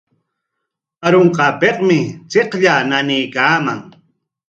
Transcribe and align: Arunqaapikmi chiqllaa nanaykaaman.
Arunqaapikmi 1.05 1.99
chiqllaa 2.31 2.81
nanaykaaman. 2.89 3.79